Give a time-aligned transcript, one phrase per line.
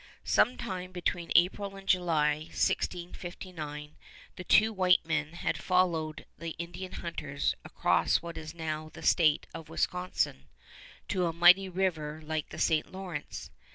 [0.23, 3.95] Sometime between April and July of 1659
[4.35, 9.45] the two white men had followed the Indian hunters across what is now the state
[9.53, 10.45] of Wisconsin
[11.07, 12.91] to "a mighty river like the St.
[12.91, 13.51] Lawrence."